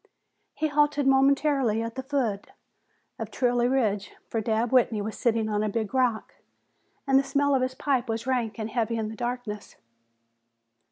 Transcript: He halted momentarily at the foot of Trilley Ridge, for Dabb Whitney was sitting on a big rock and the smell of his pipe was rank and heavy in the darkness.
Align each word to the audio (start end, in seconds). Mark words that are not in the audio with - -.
He 0.55 0.67
halted 0.67 1.05
momentarily 1.05 1.83
at 1.83 1.93
the 1.93 2.01
foot 2.01 2.47
of 3.19 3.29
Trilley 3.29 3.67
Ridge, 3.69 4.13
for 4.27 4.41
Dabb 4.41 4.71
Whitney 4.71 4.99
was 4.99 5.15
sitting 5.15 5.47
on 5.47 5.61
a 5.61 5.69
big 5.69 5.93
rock 5.93 6.33
and 7.05 7.19
the 7.19 7.23
smell 7.23 7.53
of 7.53 7.61
his 7.61 7.75
pipe 7.75 8.09
was 8.09 8.25
rank 8.25 8.57
and 8.57 8.71
heavy 8.71 8.97
in 8.97 9.09
the 9.09 9.15
darkness. 9.15 9.75